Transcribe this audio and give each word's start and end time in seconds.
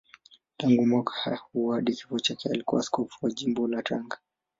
Tangu 0.57 0.85
mwaka 0.85 1.35
huo 1.53 1.73
hadi 1.73 1.95
kifo 1.95 2.19
chake 2.19 2.49
alikuwa 2.49 2.81
askofu 2.81 3.17
wa 3.25 3.31
Jimbo 3.31 3.67
la 3.67 3.83
Tanga. 3.83 4.17